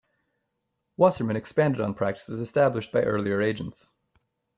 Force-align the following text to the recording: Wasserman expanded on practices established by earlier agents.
Wasserman 0.97 1.35
expanded 1.35 1.79
on 1.79 1.93
practices 1.93 2.41
established 2.41 2.91
by 2.91 3.03
earlier 3.03 3.39
agents. 3.39 3.93